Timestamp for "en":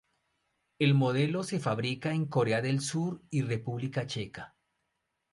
2.15-2.25